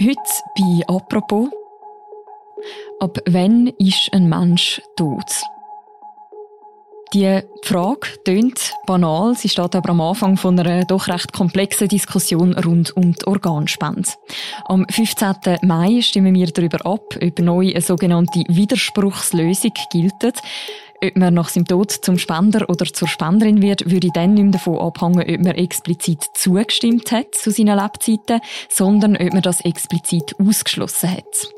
[0.00, 0.16] Heute
[0.56, 1.48] bei «Apropos».
[3.00, 5.24] Ab wann ist ein Mensch tot?
[7.12, 12.56] Die Frage tönt banal, sie steht aber am Anfang von einer doch recht komplexen Diskussion
[12.56, 14.10] rund um die Organspende.
[14.66, 15.58] Am 15.
[15.62, 20.42] Mai stimmen wir darüber ab, ob neu eine sogenannte Widerspruchslösung gilt.
[21.00, 24.52] Ob man nach seinem Tod zum Spender oder zur Spenderin wird, würde dann nicht mehr
[24.52, 30.34] davon abhängen, ob man explizit zugestimmt hat zu seinen Lebzeiten, sondern ob man das explizit
[30.40, 31.54] ausgeschlossen hat.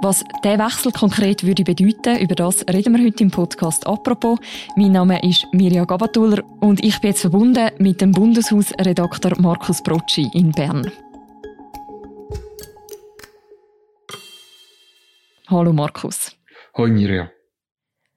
[0.00, 4.38] Was der Wechsel konkret würde bedeuten, über das reden wir heute im Podcast «Apropos».
[4.76, 10.30] Mein Name ist Mirja Gabatuller und ich bin jetzt verbunden mit dem Bundeshausredakteur Markus Brocci
[10.32, 10.90] in Bern.
[15.48, 16.37] Hallo Markus.
[16.78, 17.28] Hallo Mirja.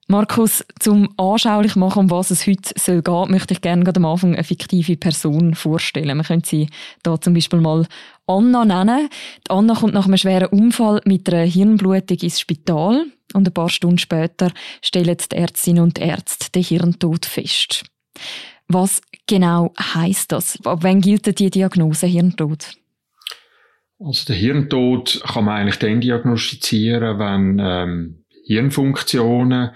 [0.07, 4.35] Markus, zum anschaulich machen, um was es heute soll gehen, möchte ich gerne am Anfang
[4.35, 6.15] eine fiktive Person vorstellen.
[6.15, 6.70] Man könnte sie
[7.01, 7.87] da zum Beispiel mal
[8.27, 9.09] Anna nennen.
[9.47, 13.70] Die Anna kommt nach einem schweren Unfall mit einer Hirnblutung ins Spital und ein paar
[13.70, 14.51] Stunden später
[14.84, 17.85] stellen die Ärztinnen und Ärzte den Hirntod fest.
[18.68, 20.63] Was genau heißt das?
[20.65, 22.75] Ab wann gilt die Diagnose Hirntod?
[23.98, 29.71] Also der Hirntod kann man eigentlich dann diagnostizieren, wenn ähm, Hirnfunktionen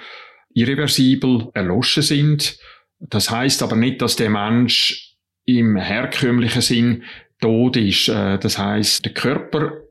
[0.53, 2.57] irreversibel erloschen sind.
[2.99, 7.03] Das heißt aber nicht, dass der Mensch im herkömmlichen Sinn
[7.39, 8.07] tot ist.
[8.07, 9.85] Äh, das heißt, der Körper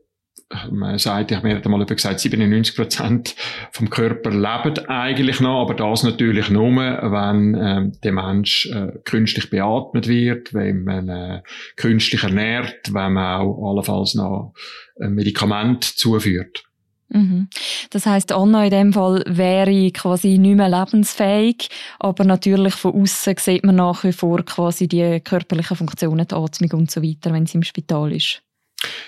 [0.71, 3.35] man sagt, ich habe mir gesagt, 97 Prozent
[3.71, 9.49] vom Körper leben eigentlich noch, aber das natürlich nur, wenn äh, der Mensch äh, künstlich
[9.49, 11.41] beatmet wird, wenn man äh,
[11.77, 14.53] künstlich ernährt, wenn man auch allenfalls noch
[14.99, 16.63] ein Medikament zuführt.
[17.09, 17.49] Mhm.
[17.91, 23.35] Das heißt, Anna in dem Fall wäre quasi nicht mehr lebensfähig, aber natürlich von außen
[23.37, 27.45] sieht man nach wie vor quasi die körperlichen Funktionen, die Atmung und so weiter, wenn
[27.45, 28.41] sie im Spital ist.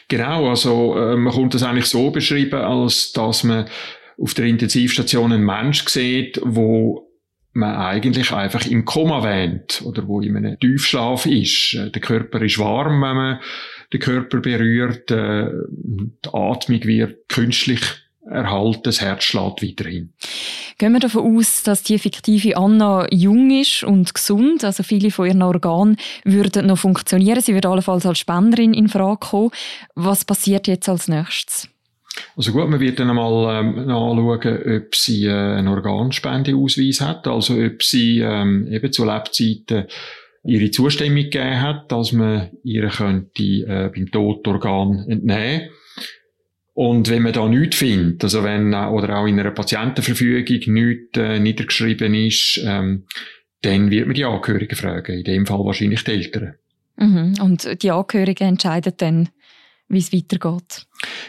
[0.07, 3.65] Genau, also äh, man kommt das eigentlich so beschreiben, als dass man
[4.19, 7.07] auf der Intensivstation einen Mensch sieht, wo
[7.53, 11.73] man eigentlich einfach im Koma wähnt oder wo in einem Tiefschlaf ist.
[11.73, 13.39] Äh, der Körper ist warm, wenn man
[13.93, 17.81] den Körper berührt, äh, die Atmung wird künstlich
[18.29, 20.13] erhalten, das Herz schlägt weiterhin.
[20.77, 25.27] Gehen wir davon aus, dass die fiktive Anna jung ist und gesund, also viele von
[25.27, 29.51] ihren Organen würden noch funktionieren, sie würde allenfalls als Spenderin in Frage kommen.
[29.95, 31.69] Was passiert jetzt als nächstes?
[32.35, 37.53] Also gut, man wird dann einmal ähm, anschauen, ob sie äh, einen Organspendeausweis hat, also
[37.53, 39.85] ob sie ähm, eben zu Lebzeiten
[40.43, 45.69] ihre Zustimmung gegeben hat, dass man ihr könnte äh, beim Todorgan entnehmen
[46.77, 51.17] und wenn man da nichts findet, also wenn, äh, oder auch in einer Patientenverfügung nichts
[51.17, 53.05] äh, niedergeschrieben ist, ähm,
[53.63, 55.17] dann wird man die Angehörigen fragen.
[55.17, 56.53] In dem Fall wahrscheinlich die Eltern.
[56.97, 57.33] Mhm.
[57.41, 59.29] Und die Angehörigen entscheiden dann,
[59.89, 60.85] wie es weitergeht.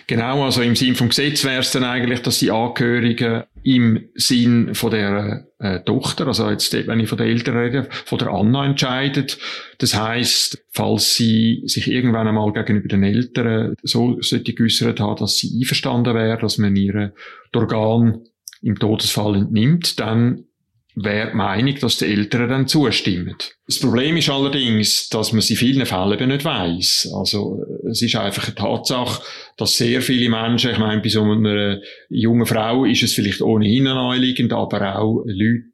[0.07, 4.75] Genau, also im Sinn vom Gesetz wäre es dann eigentlich, dass die Angehörigen im Sinn
[4.75, 8.65] von der äh, Tochter, also jetzt, wenn ich von der Eltern rede, von der Anna
[8.65, 9.39] entscheidet.
[9.79, 15.37] Das heißt, falls sie sich irgendwann einmal gegenüber den Eltern so sollte geäussert haben, dass
[15.37, 17.13] sie einverstanden wäre, dass man ihre
[17.55, 18.23] Organ
[18.63, 20.45] im Todesfall entnimmt, dann
[20.95, 23.37] wäre Meinung, dass die Eltern dann zustimmen.
[23.69, 27.07] Das Problem ist allerdings, dass man es in vielen Fällen eben nicht weiss.
[27.15, 29.23] Also, es ist einfach eine Tatsache,
[29.59, 31.79] dass sehr viele Menschen, ich meine, bei so einer
[32.09, 35.67] jungen Frau ist es vielleicht ohnehin naheliegend, aber auch Leute,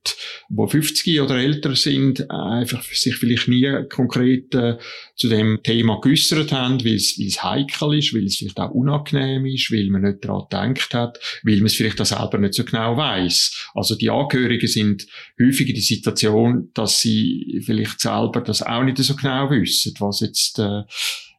[0.48, 4.76] die 50 oder älter sind, einfach sich vielleicht nie konkret äh,
[5.14, 8.70] zu dem Thema geäussert haben, weil es, weil es heikel ist, weil es vielleicht auch
[8.70, 12.54] unangenehm ist, weil man nicht daran gedacht hat, weil man es vielleicht auch selber nicht
[12.54, 13.70] so genau weiß.
[13.74, 15.06] Also die Angehörigen sind
[15.40, 20.20] häufig in der Situation, dass sie vielleicht selber das auch nicht so genau wissen, was
[20.20, 20.82] jetzt äh,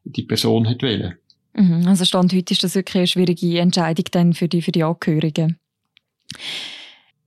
[0.04, 1.16] die Person hat wollen.
[1.54, 4.84] Mhm, also Stand heute ist das wirklich eine schwierige Entscheidung dann für die, für die
[4.84, 5.58] Angehörigen.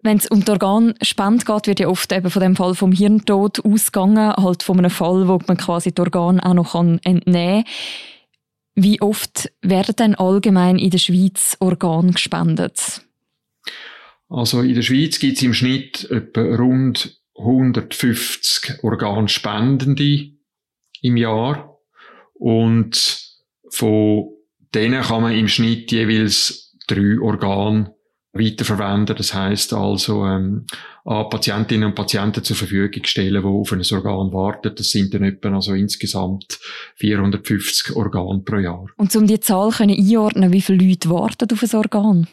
[0.02, 3.64] Wenn es um die Organspende geht, wird ja oft eben von dem Fall vom Hirntod
[3.64, 7.64] ausgegangen, halt von einem Fall, wo man quasi die Organe auch noch entnehmen kann.
[8.74, 13.02] Wie oft werden denn allgemein in der Schweiz Organe gespendet?
[14.28, 20.30] Also in der Schweiz gibt es im Schnitt etwa rund 150 Organspendende
[21.02, 21.78] im Jahr
[22.34, 23.22] und
[23.70, 24.28] von
[24.74, 27.94] denen kann man im Schnitt jeweils drei Organe
[28.32, 29.16] weiterverwenden.
[29.16, 30.66] Das heißt also ähm,
[31.04, 34.74] an Patientinnen und Patienten zur Verfügung stellen, die auf ein Organ warten.
[34.74, 36.58] Das sind dann etwa also insgesamt
[36.96, 38.86] 450 Organe pro Jahr.
[38.96, 42.28] Und um die Zahl können einordnen, wie viele Leute warten auf ein Organ?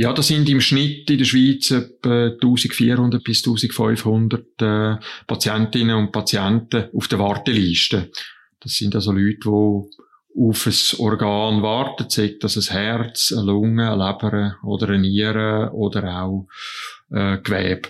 [0.00, 4.96] Ja, da sind im Schnitt in der Schweiz etwa 1400 bis 1500 äh,
[5.26, 8.08] Patientinnen und Patienten auf der Warteliste.
[8.60, 9.48] Das sind also Leute, die
[10.40, 15.72] auf ein Organ wartet, sei das ein Herz, eine Lunge, eine Leber oder eine Niere
[15.74, 16.46] oder auch
[17.10, 17.88] äh, Gewebe.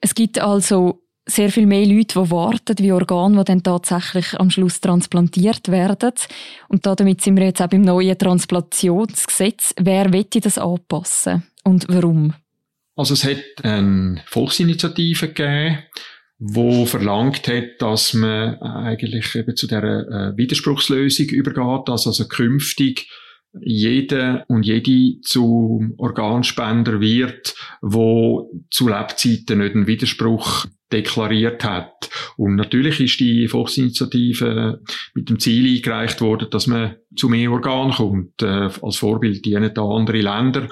[0.00, 1.00] Es gibt also
[1.30, 6.12] sehr viel mehr Leute, die warten, wie Organe, die dann tatsächlich am Schluss transplantiert werden.
[6.68, 9.74] Und damit sind wir jetzt auch beim neuen Transplantationsgesetz.
[9.78, 12.34] Wer wird das anpassen und warum?
[12.96, 15.78] Also es hat eine Volksinitiative gegeben,
[16.38, 23.08] wo verlangt hat, dass man eigentlich eben zu der äh, Widerspruchslösung übergeht, dass also künftig
[23.60, 32.10] jeder und jede zum Organspender wird, wo zu Lebzeiten nicht einen Widerspruch deklariert hat.
[32.36, 34.80] Und natürlich ist die Volksinitiative
[35.14, 38.42] mit dem Ziel eingereicht worden, dass man zu mehr Organen kommt.
[38.42, 40.68] Äh, als Vorbild dienen da andere Länder.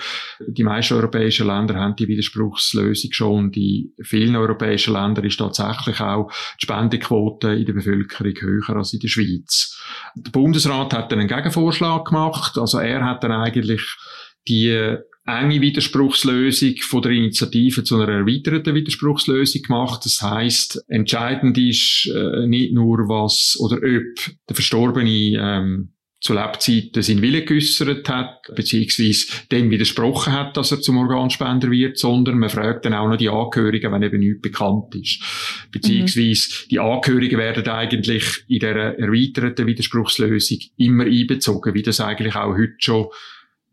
[0.46, 3.52] Die meisten europäischen Länder haben die Widerspruchslösung schon.
[3.52, 6.30] Die vielen europäischen Länder ist tatsächlich auch
[6.60, 9.80] die Spendequote in der Bevölkerung höher als in der Schweiz.
[10.14, 12.56] Der Bundesrat hat dann einen Gegenvorschlag gemacht.
[12.56, 13.82] Also er hat dann eigentlich
[14.46, 14.96] die
[15.28, 20.04] enge Widerspruchslösung von der Initiative zu einer erweiterten Widerspruchslösung gemacht.
[20.04, 27.00] Das heißt, entscheidend ist äh, nicht nur was oder ob der Verstorbene ähm, zu Lebzeiten
[27.00, 32.48] seinen Willen geäussert hat, beziehungsweise dem widersprochen hat, dass er zum Organspender wird, sondern man
[32.48, 35.22] fragt dann auch noch die Angehörigen, wenn eben nichts bekannt ist.
[35.70, 36.68] Beziehungsweise mhm.
[36.70, 42.74] die Angehörigen werden eigentlich in der erweiterten Widerspruchslösung immer einbezogen, wie das eigentlich auch heute
[42.78, 43.06] schon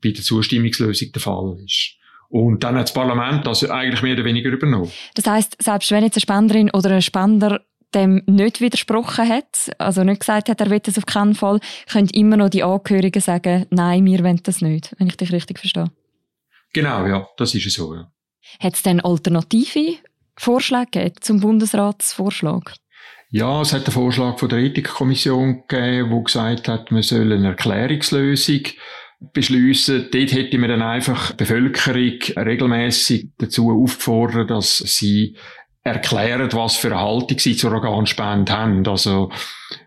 [0.05, 1.95] bei der Zustimmungslösung der Fall ist.
[2.29, 4.91] Und dann hat das Parlament das eigentlich mehr oder weniger übernommen.
[5.15, 7.61] Das heißt, selbst wenn jetzt eine Spenderin oder ein Spender
[7.93, 11.59] dem nicht widersprochen hat, also nicht gesagt hat, er will das auf keinen Fall,
[11.89, 15.59] können immer noch die Angehörigen sagen, nein, wir wollen das nicht, wenn ich dich richtig
[15.59, 15.89] verstehe.
[16.73, 18.11] Genau, ja, das ist so, ja.
[18.59, 19.95] Hat es denn alternative
[20.35, 22.73] Vorschläge gegeben zum Bundesratsvorschlag?
[23.29, 27.47] Ja, es hat einen Vorschlag von der Ethikkommission gegeben, wo gesagt hat, man soll eine
[27.47, 28.61] Erklärungslösung
[29.33, 30.09] beschließen.
[30.11, 35.35] Dort hätte man dann einfach die Bevölkerung regelmäßig dazu aufgefordert, dass sie
[35.85, 38.87] erklären, was für eine Haltung sie zur Organspende haben.
[38.87, 39.31] Also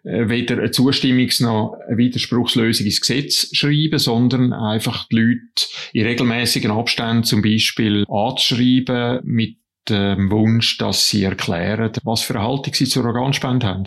[0.04, 6.06] äh, weder eine Zustimmungs- noch eine Widerspruchslösung ins Gesetz schreiben, sondern einfach die Leute in
[6.06, 9.56] regelmäßigen Abständen zum Beispiel anzuschreiben mit
[9.90, 13.84] dem Wunsch, dass sie erklären, was für eine Haltung sie zur Organspende haben.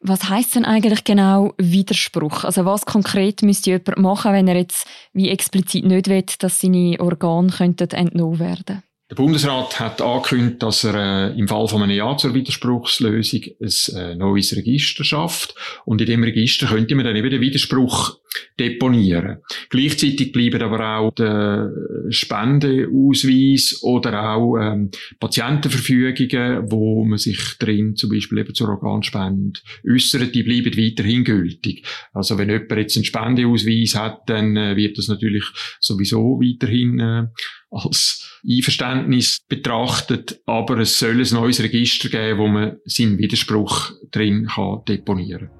[0.00, 2.44] Was heißt denn eigentlich genau Widerspruch?
[2.44, 6.98] Also was konkret müsste jemand machen, wenn er jetzt wie explizit nicht will, dass seine
[7.00, 8.82] Organe könnten entnommen werden?
[9.10, 13.96] Der Bundesrat hat angekündigt, dass er äh, im Fall von einem Ja zur Widerspruchslösung ein
[13.96, 15.56] äh, neues Register schafft.
[15.84, 18.20] Und in dem Register könnte man dann eben den Widerspruch
[18.60, 19.38] deponieren.
[19.68, 21.72] Gleichzeitig bleiben aber auch der
[22.10, 29.58] Spendeausweis oder auch ähm, Patientenverfügungen, wo man sich drin zum Beispiel eben zur Organspende
[29.90, 31.84] äußert, die bleiben weiterhin gültig.
[32.12, 35.44] Also wenn jemand jetzt einen Spendeausweis hat, dann äh, wird das natürlich
[35.80, 37.26] sowieso weiterhin äh,
[37.72, 44.46] als Einverständnis betrachtet, aber es soll ein neues Register geben, wo man seinen Widerspruch drin
[44.46, 45.59] kann deponieren kann.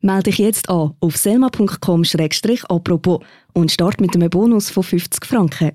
[0.00, 3.20] Melde dich jetzt an auf selma.com-apropos
[3.52, 5.72] und start mit einem Bonus von 50 Franken.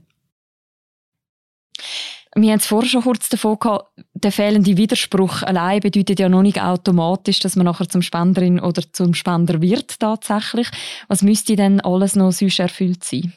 [2.35, 6.41] Wir haben es vorher schon kurz davon gehabt, der fehlende Widerspruch allein bedeutet ja noch
[6.41, 10.67] nicht automatisch, dass man nachher zum Spenderin oder zum Spender wird tatsächlich.
[11.07, 13.33] Was müsste denn alles noch sonst erfüllt sein?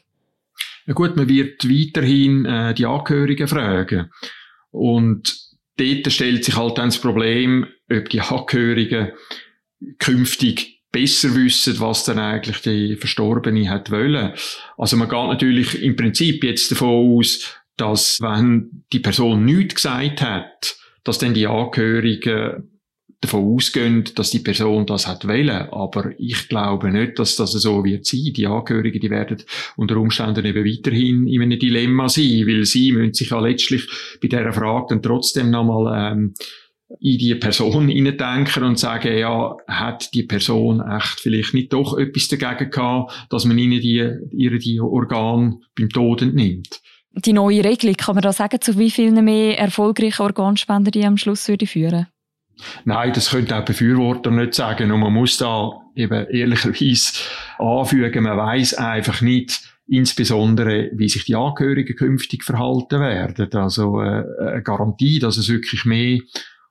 [0.86, 4.10] Ja gut, man wird weiterhin äh, die Angehörigen fragen.
[4.70, 5.36] Und
[5.76, 9.12] dort stellt sich halt dann das Problem, ob die Angehörigen
[9.98, 14.32] künftig besser wissen, was dann eigentlich die Verstorbene hat wollen.
[14.78, 20.22] Also man geht natürlich im Prinzip jetzt davon aus, dass wenn die Person nichts gesagt
[20.22, 22.70] hat, dass dann die Angehörigen
[23.20, 25.50] davon ausgehen, dass die Person das hat wollen.
[25.50, 28.32] Aber ich glaube nicht, dass das so wird sein.
[28.34, 29.42] Die Angehörigen, die werden
[29.76, 33.86] unter Umständen eben weiterhin in einem Dilemma sein, weil sie müssen sich ja letztlich
[34.20, 36.34] bei dieser Frage dann trotzdem nochmal ähm,
[37.00, 42.28] in die Person hineindenken und sagen, ja, hat die Person echt vielleicht nicht doch etwas
[42.28, 46.80] dagegen gehabt, dass man ihnen die, ihre die Organe beim Tod entnimmt.
[47.12, 51.16] Die neue Regelung, kann man da sagen, zu wie vielen mehr erfolgreichen Organspender die am
[51.16, 52.06] Schluss würde führen?
[52.84, 54.92] Nein, das könnte auch Befürworter nicht sagen.
[54.92, 57.12] Und man muss da eben ehrlicherweise
[57.58, 63.52] anfügen, man weiß einfach nicht, insbesondere, wie sich die Angehörigen künftig verhalten werden.
[63.52, 66.18] Also äh, eine Garantie, dass es wirklich mehr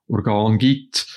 [0.08, 1.08] Organ gibt,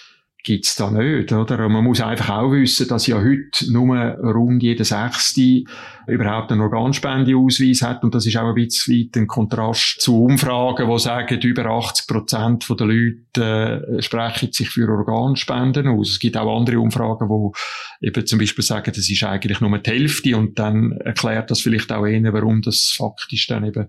[0.48, 1.66] gibt's da nicht, oder?
[1.66, 5.64] Und man muss einfach auch wissen, dass ja heute nur rund jeder Sechste
[6.06, 8.02] überhaupt einen Organspendeausweis hat.
[8.02, 12.06] Und das ist auch ein bisschen weit ein Kontrast zu Umfragen, die sagen, über 80
[12.06, 16.10] Prozent der Leute äh, sprechen sich für Organspenden aus.
[16.10, 17.52] Es gibt auch andere Umfragen, wo
[18.00, 21.92] eben zum Beispiel sagen, das ist eigentlich nur die Hälfte und dann erklärt das vielleicht
[21.92, 23.88] auch eher, warum das faktisch dann eben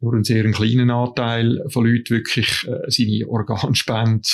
[0.00, 4.28] nur einen sehr kleinen Anteil von Leuten wirklich äh, seine Organspende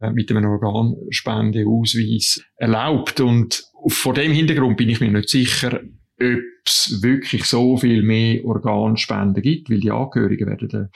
[0.00, 3.20] äh, mit einem Organspendeausweis erlaubt.
[3.20, 5.80] Und vor dem Hintergrund bin ich mir nicht sicher,
[6.20, 10.90] ob es wirklich so viel mehr Organspenden gibt, weil die Angehörigen werden dann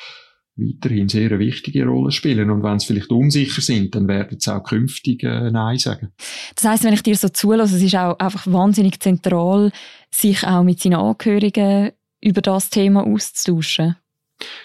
[0.57, 2.50] weiterhin sehr eine wichtige Rolle spielen.
[2.50, 6.12] Und wenn sie vielleicht unsicher sind, dann werden sie auch künftig äh, Nein sagen.
[6.55, 9.73] Das heißt, wenn ich dir so zulasse, es ist auch einfach wahnsinnig zentral,
[10.11, 13.97] sich auch mit seinen Angehörigen über das Thema auszutauschen.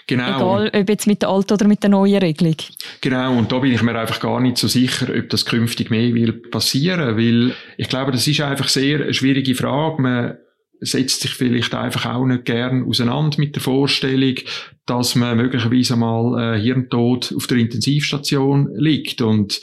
[0.06, 0.36] Genau.
[0.36, 2.56] Egal, ob jetzt mit der alten oder mit der neuen Regelung.
[3.00, 6.14] Genau, und da bin ich mir einfach gar nicht so sicher, ob das künftig mehr
[6.14, 10.02] will passieren, weil ich glaube, das ist einfach sehr eine schwierige Frage.
[10.02, 10.38] Man
[10.80, 14.36] setzt sich vielleicht einfach auch nicht gern auseinander mit der Vorstellung,
[14.86, 19.60] dass man möglicherweise einmal äh, Hirntod auf der Intensivstation liegt und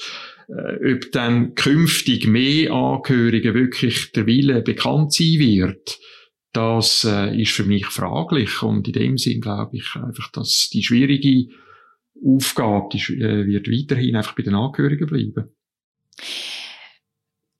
[0.48, 6.00] äh, ob dann künftig mehr Angehörige wirklich der Wille bekannt sein wird
[6.55, 10.83] das äh, ist für mich fraglich und in dem Sinn glaube ich einfach, dass die
[10.83, 11.53] schwierige
[12.24, 15.51] Aufgabe die, äh, wird weiterhin einfach bei den Angehörigen bleiben.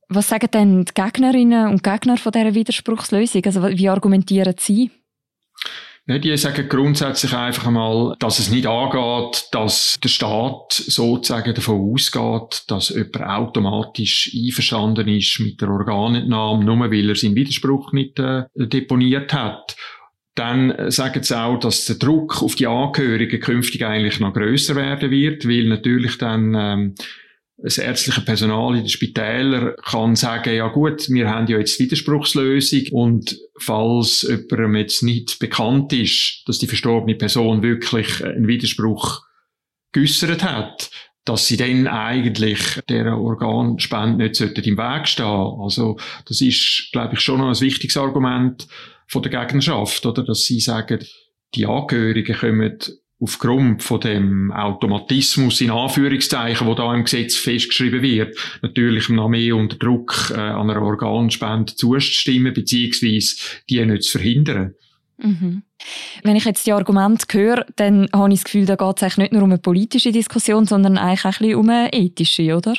[0.08, 3.44] Was sagen denn die Gegnerinnen und Gegner von dieser Widerspruchslösung?
[3.46, 4.92] Also wie argumentieren sie?
[6.08, 12.64] Die sagen grundsätzlich einfach einmal, dass es nicht angeht, dass der Staat sozusagen davon ausgeht,
[12.68, 18.44] dass jemand automatisch einverstanden ist mit der Organentnahme, nur weil er seinen Widerspruch nicht äh,
[18.56, 19.76] deponiert hat.
[20.36, 25.10] Dann sagen sie auch, dass der Druck auf die Angehörigen künftig eigentlich noch größer werden
[25.10, 26.96] wird, weil natürlich dann ähm,
[27.58, 32.88] das ärztliche Personal in den Spitälern kann sagen, ja gut, wir haben ja jetzt Widerspruchslösung
[32.92, 39.22] und falls jemandem jetzt nicht bekannt ist, dass die verstorbene Person wirklich einen Widerspruch
[39.94, 40.90] geäussert hat,
[41.24, 45.98] dass sie dann eigentlich der Organspende nicht im Weg stehen Also
[46.28, 48.68] das ist, glaube ich, schon noch ein wichtiges Argument
[49.08, 50.24] von der Gegnerschaft, oder?
[50.24, 51.00] Dass sie sagen,
[51.56, 52.78] die Angehörigen kommen
[53.20, 59.56] aufgrund von dem Automatismus in Anführungszeichen, wo da im Gesetz festgeschrieben wird, natürlich noch mehr
[59.56, 63.36] unter Druck äh, an einer Organspende zuzustimmen, beziehungsweise
[63.70, 64.74] die nicht zu verhindern.
[65.18, 65.64] Mhm.
[66.24, 69.18] Wenn ich jetzt die Argumente höre, dann habe ich das Gefühl, da geht es eigentlich
[69.18, 72.74] nicht nur um eine politische Diskussion, sondern eigentlich ein bisschen um eine ethische, oder?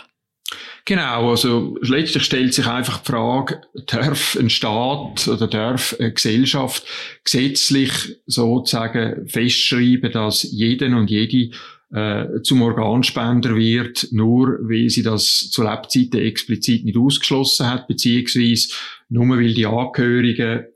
[0.88, 6.86] Genau, also letztlich stellt sich einfach die Frage, darf ein Staat oder darf eine Gesellschaft
[7.24, 7.90] gesetzlich
[8.26, 11.50] sozusagen festschreiben, dass jeden und jede
[11.92, 18.68] äh, zum Organspender wird, nur weil sie das zu Lebzeiten explizit nicht ausgeschlossen hat, beziehungsweise
[19.08, 20.66] nur weil die Angehörigen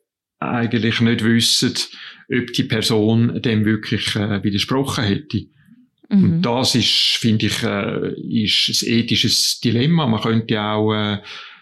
[0.40, 1.75] eigentlich nicht wissen,
[2.33, 5.47] ob die Person dem wirklich äh, widersprochen hätte.
[6.11, 6.25] Mhm.
[6.25, 10.07] Und das ist, finde ich, äh, ist ein ethisches Dilemma.
[10.07, 11.19] Man könnte ja auch äh,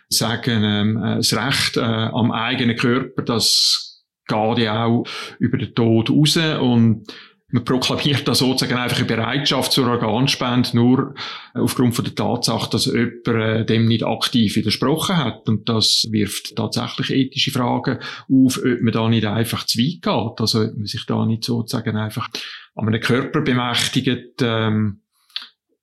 [0.09, 5.05] sagen, ähm, äh, das Recht äh, am eigenen Körper, das geht ja auch
[5.39, 7.07] über den Tod raus und
[7.51, 11.15] man proklamiert da sozusagen einfach eine Bereitschaft zur Organspende nur
[11.55, 15.49] aufgrund von der Tatsache, dass jemand äh, dem nicht aktiv widersprochen hat.
[15.49, 18.01] Und das wirft tatsächlich ethische Fragen
[18.31, 20.41] auf, ob man da nicht einfach zu weit geht.
[20.41, 22.29] Also ob man sich da nicht sozusagen einfach
[22.79, 25.01] an einem Körper bemächtigt, ähm,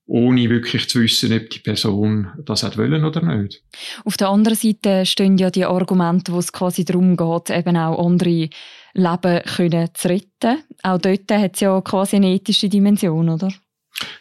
[0.07, 3.63] ohne wirklich zu wissen, ob die Person das hat wollen oder nicht.
[4.05, 8.05] Auf der anderen Seite stehen ja die Argumente, wo es quasi darum geht, eben auch
[8.05, 8.49] andere
[8.93, 10.63] Leben können zu retten.
[10.83, 13.51] Auch dort hat es ja quasi eine ethische Dimension, oder?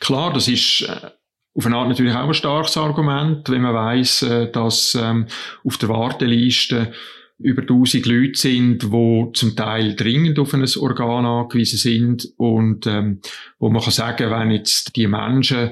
[0.00, 1.10] Klar, das ist äh,
[1.54, 5.26] auf eine Art natürlich auch ein starkes Argument, wenn man weiß, äh, dass ähm,
[5.64, 6.92] auf der Warteliste
[7.38, 12.28] über 1000 Leute sind, wo zum Teil dringend auf ein Organ angewiesen sind.
[12.36, 13.20] Und ähm,
[13.58, 15.70] wo man kann sagen, wenn jetzt die Menschen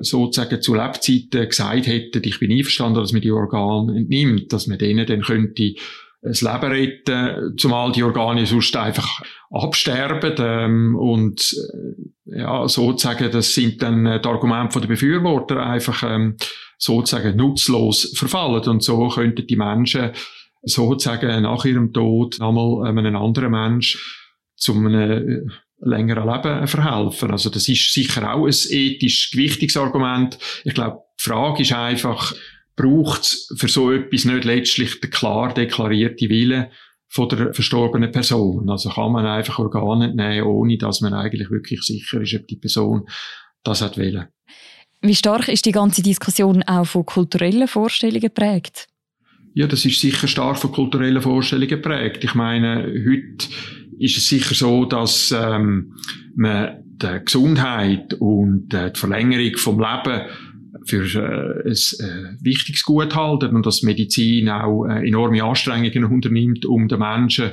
[0.00, 4.78] sozusagen zu Lebzeiten gesagt hätten, ich bin einverstanden, dass man die Organe entnimmt, dass man
[4.78, 5.74] denen dann könnte
[6.22, 11.54] das Leben retten, zumal die Organe sonst einfach absterben ähm, und
[12.26, 16.36] äh, ja, sozusagen, das sind dann äh, die Argumente der Befürworter einfach ähm,
[16.78, 18.64] sozusagen nutzlos verfallen.
[18.64, 20.10] Und so könnten die Menschen
[20.62, 25.40] sozusagen nach ihrem Tod einmal einem anderen Mensch zu einem äh,
[25.78, 27.30] längeren Leben verhelfen.
[27.30, 30.38] Also das ist sicher auch ein ethisch gewichtiges Argument.
[30.64, 32.34] Ich glaube, die Frage ist einfach,
[32.76, 36.66] braucht es für so etwas nicht letztlich den klar deklarierten Willen
[37.08, 38.68] von der verstorbenen Person?
[38.70, 42.56] Also kann man einfach Organe nehmen, ohne dass man eigentlich wirklich sicher ist, ob die
[42.56, 43.06] Person
[43.62, 44.28] das hat wollen.
[45.02, 48.88] Wie stark ist die ganze Diskussion auch von kulturellen Vorstellungen geprägt?
[49.56, 52.22] Ja, das ist sicher stark von kulturellen Vorstellungen geprägt.
[52.22, 53.48] Ich meine, heute
[53.98, 55.94] ist es sicher so, dass ähm,
[56.34, 60.26] man die Gesundheit und äh, die Verlängerung vom Leben
[60.84, 66.66] für äh, ein äh, wichtiges Gut halten und dass Medizin auch äh, enorme Anstrengungen unternimmt,
[66.66, 67.52] um den Menschen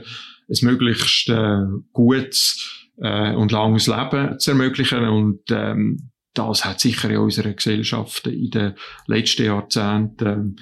[0.49, 1.61] ein möglichst äh,
[1.93, 5.07] gutes äh, und langes Leben zu ermöglichen.
[5.07, 8.73] Und ähm, das hat sicher in unserer Gesellschaft in den
[9.07, 10.61] letzten Jahrzehnten äh,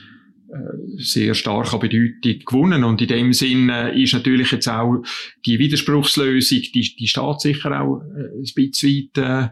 [0.97, 2.83] sehr stark an Bedeutung gewonnen.
[2.83, 5.03] Und in dem Sinne ist natürlich jetzt auch
[5.45, 9.49] die Widerspruchslösung, die, die steht sicher auch äh, ein bisschen weit äh,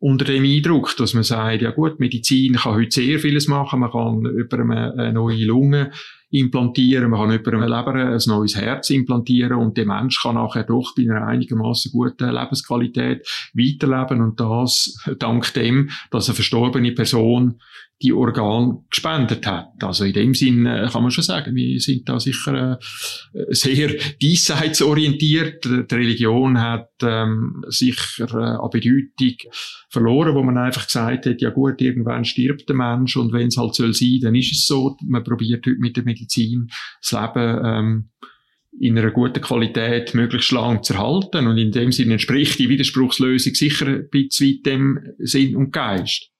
[0.00, 3.80] unter dem Eindruck, dass man sagt, ja gut, Medizin kann heute sehr vieles machen.
[3.80, 5.92] Man kann über eine, neue Lunge
[6.30, 10.94] implantieren, man kann eine Leber ein neues Herz implantieren und der Mensch kann nachher doch
[10.96, 17.60] bei einer einigermaßen guten Lebensqualität weiterleben und das dank dem, dass eine verstorbene Person
[18.02, 19.72] die Organ gespendet hat.
[19.82, 22.78] Also in dem Sinn äh, kann man schon sagen, wir sind da sicher
[23.34, 23.88] äh, sehr
[24.22, 25.64] diesseitsorientiert.
[25.64, 29.36] Die Religion hat ähm, sicher äh, an Bedeutung
[29.90, 33.58] verloren, wo man einfach gesagt hat, ja gut, irgendwann stirbt der Mensch und wenn es
[33.58, 34.96] halt soll sein, dann ist es so.
[35.06, 36.68] Man probiert heute mit der Medizin
[37.02, 38.10] das Leben ähm,
[38.78, 43.54] in einer guten Qualität möglichst lang zu erhalten und in dem Sinn entspricht die Widerspruchslösung
[43.54, 46.30] sicher ein bisschen dem Sinn und Geist.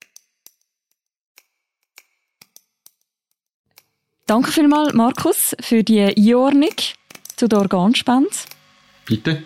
[4.31, 6.77] Danke vielmals, Markus, für die Einordnung
[7.35, 8.31] zu der Organspende.
[9.05, 9.43] Bitte.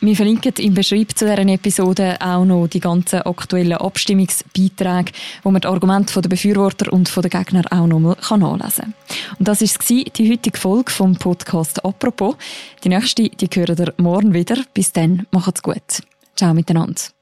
[0.00, 5.10] Wir verlinken im Beschreibung zu dieser Episode auch noch die ganzen aktuellen Abstimmungsbeiträge,
[5.42, 8.94] wo man die Argumente der Befürworter und der Gegner auch noch mal nachlesen kann.
[9.40, 12.36] Und das war die heutige Folge vom Podcast «Apropos».
[12.84, 14.58] Die nächste, die hören ihr morgen wieder.
[14.72, 16.04] Bis dann, macht's gut.
[16.36, 17.15] Ciao miteinander.